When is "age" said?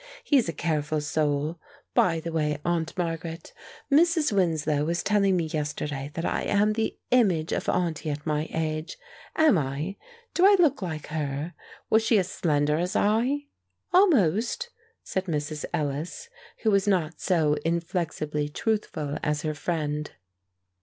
8.51-8.97